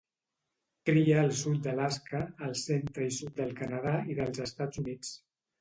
Cria 0.89 1.19
al 1.23 1.29
sud 1.41 1.59
d'Alaska, 1.67 2.23
al 2.47 2.57
centre 2.63 3.07
i 3.11 3.15
sud 3.19 3.37
del 3.43 3.55
Canadà 3.63 3.95
i 4.15 4.21
dels 4.23 4.43
Estats 4.51 4.83
Units. 4.85 5.17